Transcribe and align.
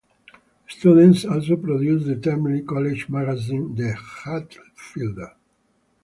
Students 0.67 1.25
also 1.25 1.57
produce 1.57 2.07
the 2.07 2.15
termly 2.15 2.65
college 2.65 3.07
magazine, 3.07 3.75
"The 3.75 3.95
Hatfielder". 4.23 5.35